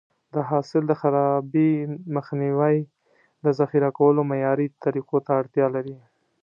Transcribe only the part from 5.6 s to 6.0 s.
لري.